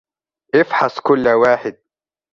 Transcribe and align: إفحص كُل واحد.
إفحص 0.55 0.99
كُل 0.99 1.27
واحد. 1.27 1.77